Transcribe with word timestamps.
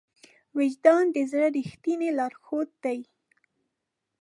وجدان 0.57 1.05
د 1.15 1.17
زړه 1.31 1.47
ریښتینی 1.57 2.09
لارښود 2.17 2.69
دی. 2.83 2.99